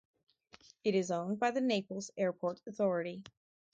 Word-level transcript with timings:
It 0.83 0.95
is 0.95 1.11
owned 1.11 1.39
by 1.39 1.51
the 1.51 1.61
Naples 1.61 2.09
Airport 2.17 2.59
Authority. 2.65 3.23